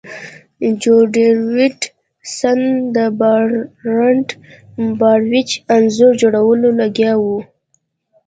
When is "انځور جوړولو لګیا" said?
5.75-7.13